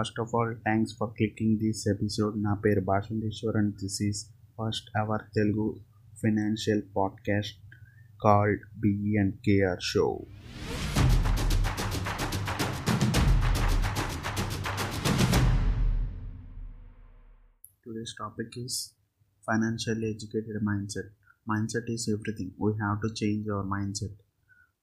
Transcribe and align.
First 0.00 0.20
of 0.20 0.34
all 0.34 0.56
thanks 0.56 0.94
for 1.00 1.10
clicking 1.16 1.58
this 1.58 1.88
episode 1.88 2.42
నా 2.42 2.54
పేరు 2.54 2.80
భాషందేశ్వర్ 2.80 3.56
and 3.56 3.74
this 3.74 4.02
is 4.02 4.26
first 4.28 4.98
our 4.98 5.22
Telugu 5.34 5.76
financial 6.22 6.82
podcast 6.96 7.58
called 8.24 8.80
BE 8.80 9.16
and 9.16 9.34
KR 9.34 9.78
show 9.82 10.20
Today's 17.86 18.30
educated 20.10 20.64
mind 20.64 20.90
set 20.90 21.10
mind 21.50 21.70
set 21.70 21.90
is 21.90 22.10
everything 22.10 22.50
we 22.66 22.72
have 22.72 22.98
to 23.02 23.24
change 23.24 23.50
our 23.50 23.66
mind 23.66 23.96
set 23.96 24.20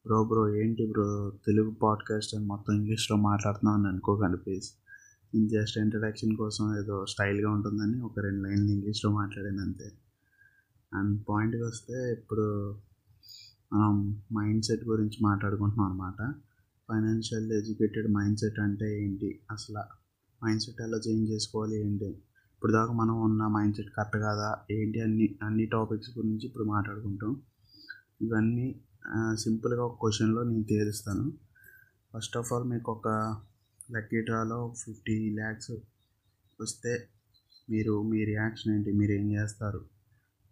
bro 0.05 0.23
bro 0.23 0.55
ఏంటి 0.55 0.91
bro 0.91 1.33
Telugu 1.47 1.71
podcast 1.83 2.35
అని 2.35 2.45
మొత్తం 2.45 2.73
ఇంగ్లీష్లో 2.73 3.17
మాట్లాడుతున్నావు 3.17 3.77
అని 3.77 3.87
అనుకోకండి 3.87 4.37
please 4.37 4.71
just 5.35 5.77
introduction 5.77 6.35
కోసం 6.35 6.77
ఏదో 6.77 7.05
స్టైల్గా 7.05 7.51
ఉంటుందని 7.51 8.01
ఒక 8.01 8.19
రెండు 8.19 8.47
లైన్లు 8.47 8.71
ఇంగ్లీష్లో 8.71 9.11
మాట్లాడాను 9.11 9.61
అంతే. 9.61 9.91
అండ్ 10.93 11.21
పాయింట్కి 11.29 11.61
వస్తే 11.61 12.11
ఇప్పుడు 12.11 12.75
మనం 13.73 14.17
మైండ్ 14.33 14.63
సెట్ 14.63 14.83
గురించి 14.83 15.17
మాట్లాడుకుంటున్నాం 15.21 15.91
అనమాట 15.91 16.33
ఫైనాన్షియల్ 16.89 17.51
ఎడ్యుకేటెడ్ 17.51 18.07
మైండ్ 18.07 18.39
సెట్ 18.39 18.59
అంటే 18.59 19.03
ఏంటి? 19.03 19.39
అసలు 19.51 19.79
మైండ్ 20.45 20.61
సెట్ 20.61 20.81
ఎలా 20.81 20.97
చేంజ్ 20.97 21.31
చేసుకోవాలి 21.31 21.81
ఏంటి? 21.81 22.05
ఇప్పుడు 22.53 22.71
దాకా 22.71 22.93
మనం 22.93 23.21
ఉన్న 23.21 23.47
మైండ్ 23.47 23.75
సెట్ 23.75 23.89
కరెక్ట్ 23.89 24.17
కాదా? 24.17 24.57
ఏంటి? 24.71 24.99
అన్ని 25.01 25.35
అన్ని 25.43 25.65
టాపిక్స్ 25.65 26.17
గురించి 26.17 26.45
ఇప్పుడు 26.45 26.63
మాట్లాడుకుంటాం. 26.63 27.41
ఇవన్నీ 28.21 28.81
సింపుల్గా 29.33 29.83
ఒక 29.83 29.97
క్వశ్చన్లో 29.99 30.43
నేను 30.43 30.63
తేలుస్తాను. 30.63 31.33
ఫస్ట్ 32.13 32.37
ఆఫ్ 32.37 32.53
ఆల్ 32.53 32.69
మీకు 32.69 32.91
ఒక 32.91 33.07
లక్కీ 33.91 34.21
డ్రాలో 34.21 34.73
ఫిఫ్టీ 34.85 35.29
ల్యాక్స్ 35.33 35.71
వస్తే 36.61 37.07
మీరు 37.69 38.01
మీ 38.01 38.25
రియాక్షన్ 38.25 38.73
ఏంటి? 38.73 38.91
మీరు 38.91 39.11
ఏం 39.11 39.31
చేస్తారు? 39.31 39.85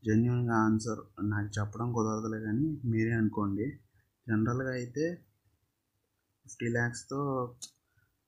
జెన్యున్గా 0.06 0.56
ఆన్సర్ 0.56 1.30
నాకు 1.30 1.60
చెప్పడం 1.60 1.94
కుదరదులే 1.94 2.40
కానీ 2.40 2.82
మీరే 2.86 3.12
అనుకోండి. 3.12 3.80
జనరల్గా 4.30 4.72
అయితే 4.72 5.16
ఫిఫ్టీ 6.44 6.68
ల్యాక్స్తో 6.68 7.52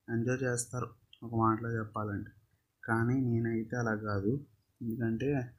ఎంజాయ్ 0.10 0.44
చేస్తారు. 0.44 0.88
ఒక 1.24 1.36
మాటలో 1.36 1.80
చెప్పాలంటే. 1.80 2.32
కానీ 2.84 3.22
నేనైతే 3.22 3.76
అలా 3.76 3.96
కాదు. 3.96 4.46
ఎందుకంటే 4.82 5.50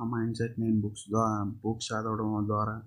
ఆ 0.00 0.04
మైండ్ 0.04 0.36
సెట్ 0.36 0.60
నేను 0.60 0.80
బుక్స్ 0.80 1.08
ద్వారా 1.08 1.42
బుక్స్ 1.44 1.92
చదవడం 1.92 2.46
ద్వారా 2.46 2.82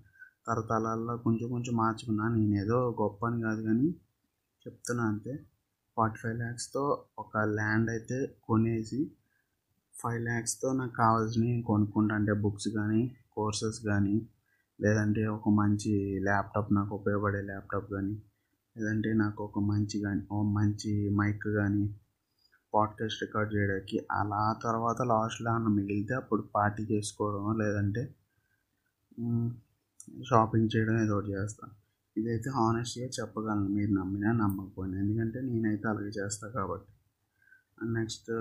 తరతరాల్లో 0.47 1.17
కొంచెం 1.17 1.50
కొంచెం 1.50 1.75
మార్చుకున్నాను. 1.75 2.36
నేను 2.36 2.56
ఏదో 2.56 2.97
గొప్ప 3.02 3.25
అని 3.25 3.42
కాదు 3.42 3.62
కానీ 3.62 3.95
చెప్తున్నా 4.67 5.03
అంతే. 5.03 5.45
ఫార్టీ 6.02 6.19
ఫైవ్ 6.23 6.38
ల్యాక్స్తో 6.38 7.03
ఒక 7.19 7.38
ల్యాండ్ 7.38 7.89
అయితే 7.89 8.35
కొనేసి 8.44 9.11
ఫైవ్ 10.03 10.23
ల్యాక్స్తో 10.23 10.73
నాకు 10.73 10.94
కావాల్సినవి 10.94 11.61
కొనుక్కుంటా. 11.61 12.16
అంటే 12.16 12.33
బుక్స్ 12.33 12.67
కానీ 12.67 13.16
కోర్సెస్ 13.31 13.85
కానీ 13.85 14.27
లేదంటే 14.81 15.27
ఒక 15.27 15.49
మంచి 15.49 16.19
ల్యాప్టాప్ 16.23 16.73
నాకు 16.73 16.95
ఉపయోగపడే 16.95 17.41
ల్యాప్టాప్ 17.41 17.91
కానీ 17.91 18.22
లేదంటే 18.77 19.13
నాకు 19.13 19.44
ఒక 19.44 19.59
మంచి 19.59 20.02
కానీ 20.02 20.22
ఓ 20.31 20.41
మంచి 20.41 21.09
మైక్ 21.09 21.47
కానీ 21.47 21.95
పాడ్కాస్ట్ 22.73 23.22
రికార్డ్ 23.22 23.55
చేయడానికి 23.55 24.07
అలా 24.11 24.55
తర్వాత 24.63 25.02
లాస్ట్లో 25.02 25.52
అన్న 25.52 25.67
మిగిలితే 25.67 26.13
అప్పుడు 26.13 26.41
పార్టీ 26.55 26.83
చేసుకోవడం 26.83 27.59
లేదంటే 27.59 28.16
షాపింగ్ 30.23 30.69
చేయడం 30.75 31.03
ఏదో 31.03 31.17
ఒకటి 31.17 31.31
చేస్తాను 31.31 31.81
ఇదైతే 32.17 32.50
హానెస్ట్గా 32.50 33.08
చెప్పగలను. 33.08 33.67
మీరు 33.67 33.92
నమ్మినా 33.92 34.31
నమ్మకపోయినా. 34.31 35.00
ఎందుకంటే 35.00 35.42
నేనైతే 35.42 35.88
అలాగే 35.88 36.08
చేస్తాను 36.08 36.53
కాబట్టి. 36.53 36.92
అండ్ 37.81 37.94
నెక్స్ట్ 37.94 38.31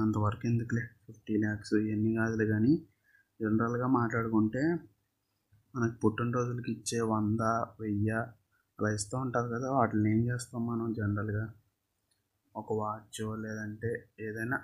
అంతవరకు 0.00 0.46
ఎందుకులే? 0.46 0.82
ఫిఫ్టీ 1.06 1.36
ల్యాక్స్ 1.36 1.74
ఇవన్నీ 1.74 2.14
కాదులే 2.14 2.46
కానీ 2.46 2.82
జనరల్గా 3.40 3.86
మాట్లాడుకుంటే 3.86 4.78
మనకు 5.76 6.00
పుట్టినరోజులకి 6.00 6.72
ఇచ్చే 6.72 7.00
వంద 7.00 7.40
వెయ్యి 7.80 8.10
అలా 8.10 8.90
ఇస్తూ 8.90 9.18
ఉంటారు 9.18 9.48
కదా. 9.48 9.70
వాటిని 9.70 10.10
ఏం 10.10 10.26
చేస్తాం 10.26 10.66
మనం 10.66 10.92
జనరల్గా 10.92 11.52
ఒక 12.56 12.72
వాచ్ 12.72 13.20
లేదంటే 13.38 14.08
ఏదైనా 14.20 14.58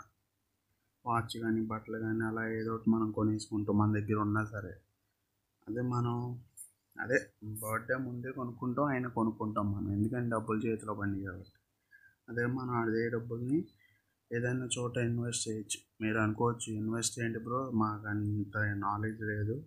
వాచ్ 1.06 1.40
కానీ 1.40 1.60
బట్టలు 1.60 1.98
కానీ 1.98 2.24
అలా 2.24 2.48
ఏదో 2.48 2.74
ఒకటి 2.74 2.90
మనం 2.90 3.12
కొనేసుకుంటాం 3.12 3.78
మన 3.78 3.92
దగ్గర 3.92 4.16
ఉన్నా 4.16 4.44
సరే. 4.44 4.72
అదే 5.68 5.80
మనం 5.80 6.40
అదే 7.00 7.26
బర్త్డే 7.44 7.96
ముందే 7.96 8.30
కొనుక్కుంటాం 8.30 8.84
ఆయన 8.84 9.06
కొనుక్కుంటాం 9.06 9.72
మనం. 9.72 9.92
ఎందుకంటే 9.92 10.30
డబ్బులు 10.30 10.60
చేతిలో 10.60 10.94
పండి 10.94 11.24
కాబట్టి. 11.24 11.50
అదే 12.28 12.46
మనం 12.46 12.70
అదే 12.70 13.08
డబ్బుల్ని 13.08 13.64
ఏదైనా 14.32 14.68
చోట 14.78 14.96
ఇన్వెస్ట్ 14.96 15.48
చేయొచ్చు. 15.48 15.78
మీరు 16.00 16.18
అనుకోవచ్చు 16.18 16.72
ఇన్వెస్ట్ 16.72 17.20
చేయండి 17.20 17.38
బ్రో 17.38 17.70
మాకు 17.70 18.06
అంత 18.06 18.58
నాలెడ్జ్ 18.58 19.22
లేదు. 19.22 19.64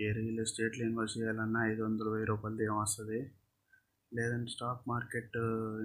ఏ 0.00 0.12
రియల్ 0.12 0.40
ఎస్టేట్లో 0.40 0.86
ఇన్వెస్ట్ 0.86 1.18
చేయాలన్నా 1.18 1.66
ఐదు 1.66 1.82
వందలు 1.82 2.10
వెయ్యి 2.10 2.26
రూపాయలది 2.26 2.64
ఏమొస్తుంది 2.64 3.32
లేదంటే 4.14 4.50
స్టాక్ 4.50 4.88
మార్కెట్ 4.88 5.36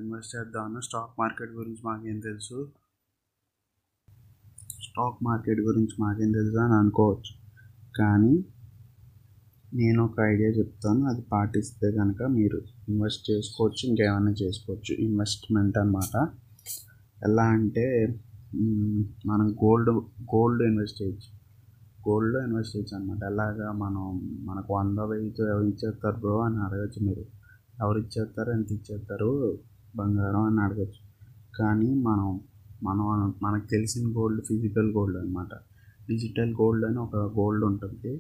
ఇన్వెస్ట్ 0.02 0.36
చేద్దామన్నా 0.36 0.80
స్టాక్ 0.80 1.20
మార్కెట్ 1.20 1.52
గురించి 1.52 1.82
మాకేం 1.86 2.20
తెలుసు? 2.20 2.72
స్టాక్ 4.84 5.24
మార్కెట్ 5.24 5.60
గురించి 5.60 5.96
మాకేం 6.00 6.32
తెలుసు 6.32 6.58
అని 6.58 6.74
అనుకోవచ్చు. 6.74 7.34
కానీ 7.98 8.46
నేను 9.76 10.04
ఒక 10.04 10.20
ఐడియా 10.22 10.50
చెప్తాను. 10.50 11.06
అది 11.06 11.22
పాటిస్తే 11.22 11.92
కనుక 11.92 12.24
మీరు 12.24 12.62
ఇన్వెస్ట్ 12.90 13.32
చేసుకోవచ్చు 13.32 13.90
ఇంకేమైనా 13.90 14.32
చేసుకోవచ్చు. 14.32 14.96
ఇన్వెస్ట్మెంట్ 14.96 15.78
అనమాట 15.78 16.28
ఎలా 17.24 17.44
అంటే 17.44 18.16
మనం 19.26 19.52
గోల్డ్ 19.52 19.90
గోల్డ్ 20.36 20.64
ఇన్వెస్ట్ 20.64 21.02
చేయొచ్చు. 21.02 21.30
గోల్డ్లో 22.10 22.40
ఇన్వెస్ట్ 22.44 22.78
చేయొచ్చు 22.78 22.98
అనమాట 22.98 23.24
ఎలాగా 23.24 23.72
మనం 23.72 24.22
మనకు 24.46 24.74
వంద 24.74 25.00
వెయ్యితో 25.00 25.48
ఎవరు 25.48 25.66
ఇచ్చేస్తారు 25.66 26.16
బ్రో 26.16 26.40
అని 26.40 26.58
అడగచ్చు 26.58 27.06
మీరు. 27.06 27.26
ఎవరు 27.84 27.98
ఇచ్చేస్తారు 28.00 28.52
ఎంత 28.52 28.72
ఇచ్చేస్తారు? 28.72 29.58
బంగారం 29.96 30.42
అని 30.42 30.62
అడగచ్చు. 30.62 31.02
కానీ 31.60 31.94
మనం 31.94 32.40
మనం 32.84 33.34
మనకు 33.44 33.66
తెలిసిన 33.72 34.08
గోల్డ్ 34.18 34.42
ఫిజికల్ 34.46 34.92
గోల్డ్ 34.94 35.18
అనమాట 35.18 35.54
డిజిటల్ 36.10 36.54
గోల్డ్ 36.54 36.86
అని 36.86 36.98
ఒక 36.98 37.16
గోల్డ్ 37.16 37.66
ఉంటుంది. 37.66 38.14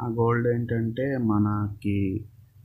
ఆ 0.00 0.06
గోల్డ్ 0.18 0.46
ఏంటంటే 0.54 1.04
మనకి 1.30 1.96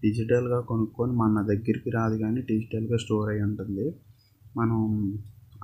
డిజిటల్గా 0.03 0.59
కొనుక్కొని 0.71 1.13
మన 1.21 1.41
దగ్గరికి 1.51 1.89
రాదు 1.97 2.15
కానీ 2.23 2.39
డిజిటల్గా 2.41 2.97
స్టోర్ 3.03 3.29
అయి 3.33 3.41
ఉంటుంది. 3.41 3.85
మనం 4.57 4.79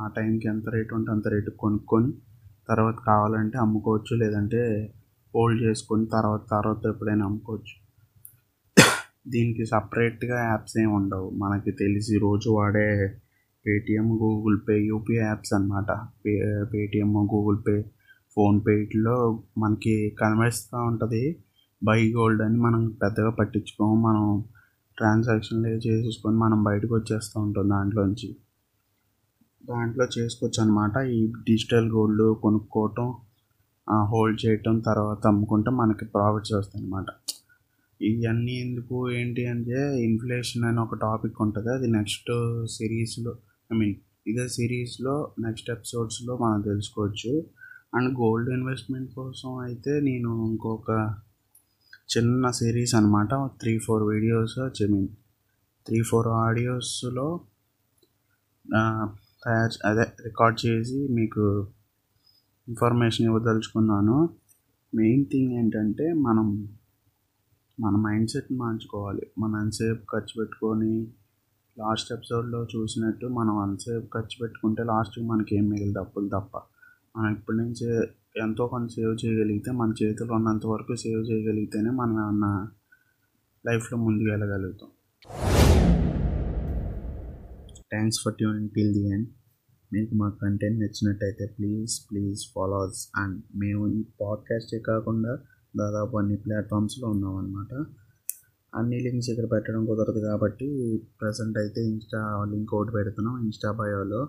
ఆ 0.01 0.05
టైంకి 0.17 0.47
ఎంత 0.47 0.67
రేటు 0.75 0.91
ఉంటే 0.95 1.09
అంత 1.11 1.27
రేటు 1.33 1.51
కొనుక్కొని 1.63 2.09
తర్వాత 2.69 2.97
కావాలంటే 3.09 3.57
అమ్ముకోవచ్చు 3.57 4.13
లేదంటే 4.15 4.61
హోల్డ్ 5.33 5.59
చేసుకొని 5.63 6.05
తర్వాత 6.15 6.41
తర్వాత 6.53 6.81
ఎప్పుడైనా 6.93 7.25
అమ్ముకోవచ్చు. 7.25 7.75
దీనికి 9.27 9.63
సపరేట్గా 9.65 10.37
యాప్స్ 10.51 10.75
ఏమి 10.81 10.93
ఉండవు. 10.99 11.27
మనకి 11.43 11.71
తెలిసి 11.81 12.13
రోజు 12.25 12.49
వాడే 12.49 12.87
Paytm 13.65 14.07
Google 14.21 14.57
pay 14.67 14.75
UPI 14.89 15.23
apps 15.23 15.53
అనమాట 15.53 15.89
pay 16.23 16.33
Paytm 16.73 17.11
Google 17.33 17.59
pay 17.67 17.75
PhonePe 18.37 18.75
ఇట్లో 18.83 19.15
మనకి 19.57 19.95
కనిపిస్తూ 20.21 20.77
ఉంటుంది. 20.91 21.23
బై 21.83 22.11
గోల్డ్ 22.11 22.41
అని 22.41 22.57
మనం 22.57 22.81
పెద్దగా 23.03 23.29
పట్టించుకోము. 23.29 23.95
మనం 24.07 24.43
ట్రాన్సాక్షన్లు 24.97 25.67
చేసేసుకొని 25.67 26.37
మనం 26.37 26.63
బయటకు 26.63 26.93
వచ్చేస్తూ 26.95 27.39
ఉంటాం 27.41 27.69
దాంట్లోంచి. 27.69 28.35
దాంట్లో 29.69 30.05
చేసుకోవచ్చు 30.17 30.59
అనమాట 30.63 30.95
ఈ 30.97 31.27
డిజిటల్ 31.27 31.87
గోల్డ్ 31.91 32.41
కొనుక్కోవటం 32.41 33.13
హోల్డ్ 34.11 34.45
చేయటం 34.45 34.79
తర్వాత 34.79 35.27
అమ్ముకుంటే 35.27 35.69
మనకి 35.69 36.05
ప్రాఫిట్స్ 36.05 36.53
వస్తాయి 36.53 36.85
అనమాట 36.85 37.05
ఇవన్నీ 38.01 38.51
ఎందుకు 38.51 39.11
ఏంటి 39.11 39.45
అంటే 39.45 40.03
ఇన్ఫ్లేషన్ 40.03 40.65
అని 40.65 40.79
ఒక 40.79 40.95
టాపిక్ 40.95 41.41
ఉంటుంది. 41.41 41.69
అది 41.73 41.87
నెక్స్ట్ 41.91 42.31
సిరీస్లో 42.67 43.31
ఐ 43.73 43.77
మీన్ 43.77 43.95
ఇదే 44.27 44.47
సిరీస్లో 44.47 45.15
నెక్స్ట్ 45.39 45.69
ఎపిసోడ్స్లో 45.71 46.37
మనం 46.37 46.61
తెలుసుకోవచ్చు. 46.61 47.33
అండ్ 47.95 48.09
గోల్డ్ 48.19 48.49
ఇన్వెస్ట్మెంట్ 48.49 49.11
కోసం 49.13 49.57
అయితే 49.57 49.99
నేను 49.99 50.47
ఇంకొక 50.49 50.91
చిన్న 52.17 52.51
సిరీస్ 52.51 52.95
అనమాట 52.95 53.33
three 53.59 53.79
four 53.79 54.03
videos 54.03 54.59
I 54.59 54.85
mean 54.85 55.07
three 55.85 56.01
four 56.03 56.27
ఆడియోస్లో 56.27 57.39
తయారు 59.45 59.87
అదే 59.87 60.05
రికార్డ్ 60.23 60.65
చేసి 60.65 61.07
మీకు 61.11 61.67
ఇన్ఫర్మేషన్ 62.67 63.25
ఇవ్వదలుచుకున్నాను. 63.25 64.29
మెయిన్ 64.95 65.25
థింగ్ 65.25 65.51
ఏంటంటే 65.51 66.13
మనం 66.13 66.47
మన 67.79 67.95
మైండ్ 67.95 68.29
సెట్ 68.29 68.53
మార్చుకోవాలి. 68.53 69.21
మనం 69.39 69.61
ఎంతసేపు 69.61 70.03
ఖర్చు 70.11 70.33
పెట్టుకొని 70.39 71.07
లాస్ట్ 71.77 72.13
ఎపిసోడ్లో 72.13 72.67
చూసినట్టు 72.75 73.25
మనం 73.27 73.57
అంతసేపు 73.57 74.07
ఖర్చు 74.13 74.37
పెట్టుకుంటే 74.41 74.83
లాస్ట్కి 74.83 75.25
మనకి 75.25 75.55
ఏం 75.55 75.69
మిగిలి 75.69 75.93
డబ్బులు 75.93 76.27
తప్ప. 76.27 76.57
మనం 77.17 77.31
ఇప్పటి 77.31 77.57
నుంచే 77.57 77.91
ఎంతో 78.35 78.63
కొంత 78.67 78.87
సేవ్ 78.89 79.13
చేయగలిగితే 79.21 79.71
మన 79.71 79.93
చేతిలో 79.99 80.33
ఉన్నంత 80.35 80.65
వరకు 80.65 80.93
సేవ్ 80.95 81.21
చేయగలిగితేనే 81.29 81.89
మనం 81.89 82.15
ఏమన్నా 82.23 82.51
లైఫ్లో 83.65 83.97
ముందుకు 83.97 84.29
వెళ్ళగలుగుతాం. 84.29 84.89
Thanks 87.93 88.19
for 88.23 88.35
tuning 88.35 88.69
till 88.69 88.93
the 88.93 89.03
end 89.13 89.29
మీకు 89.93 90.15
మా 90.15 90.27
కంటెంట్ 90.41 90.79
నచ్చినట్టయితే 90.83 91.45
ప్లీజ్ 91.57 91.93
ప్లీజ్ 92.09 92.41
ఫాలోస్ 92.55 92.99
అండ్ 93.17 93.39
మేము 93.55 93.87
ఈ 93.87 94.01
పాడ్కాస్టే 94.21 94.79
కాకుండా 94.79 95.33
దాదాపు 95.77 96.17
అన్ని 96.17 96.37
ప్లాట్ఫామ్స్లో 96.37 97.07
ఉన్నామన్నమాట 97.09 97.73
అన్ని 98.73 98.99
లింక్స్ 99.05 99.29
ఇక్కడ 99.29 99.47
పెట్టడం 99.51 99.85
కుదరదు 99.85 100.19
కాబట్టి 100.19 100.67
ప్రజెంట్ 101.21 101.57
అయితే 101.57 101.81
ఇన్స్టా 101.91 102.21
లింక్ 102.51 102.73
ఒకటి 102.73 102.91
పెడుతున్నాం 102.91 103.35
ఇన్స్టా 103.45 103.71
బయోలో 103.71 104.21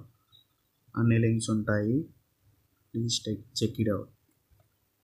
అన్ని 0.96 1.18
లింక్స్ 1.18 1.50
ఉంటాయి. 1.50 1.96
Please 2.94 3.16
tech 3.26 3.42
check 3.60 3.78
it 3.82 3.92
out 3.96 4.10